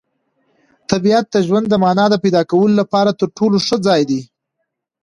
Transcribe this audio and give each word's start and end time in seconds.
طبیعت 0.91 1.25
د 1.31 1.35
ژوند 1.47 1.65
د 1.69 1.73
مانا 1.83 2.05
د 2.11 2.15
پیدا 2.23 2.41
کولو 2.51 2.73
لپاره 2.81 3.11
تر 3.19 3.27
ټولو 3.37 3.57
ښه 3.67 3.77
ځای 3.87 4.01
دی. 4.09 4.21